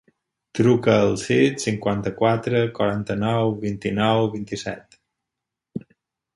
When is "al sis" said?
1.01-1.59